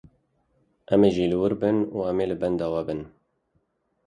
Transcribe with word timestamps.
Em 0.93 1.01
ê 1.07 1.09
jî 1.15 1.25
li 1.31 1.37
wir 1.41 1.53
bin 1.61 1.77
û 1.95 1.97
em 2.11 2.17
ê 2.23 2.25
li 2.31 2.35
benda 2.41 2.67
we 2.73 2.81
bin 2.87 2.99